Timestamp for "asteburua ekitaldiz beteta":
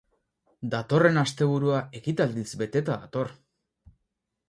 1.25-3.01